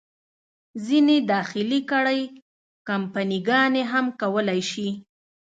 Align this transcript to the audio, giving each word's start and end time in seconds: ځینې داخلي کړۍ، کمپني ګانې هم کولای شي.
ځینې 0.85 1.17
داخلي 1.31 1.79
کړۍ، 1.91 2.21
کمپني 2.87 3.39
ګانې 3.49 3.83
هم 3.91 4.05
کولای 4.21 4.61
شي. 4.71 4.89